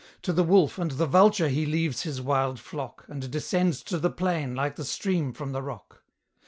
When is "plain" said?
4.09-4.55